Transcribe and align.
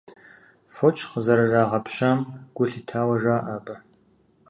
Фоч 0.73 0.97
къызэрырагъэпщами 1.11 2.27
гу 2.55 2.63
лъитауэ 2.69 3.15
жаӏэ 3.21 3.39
абы. 3.55 3.75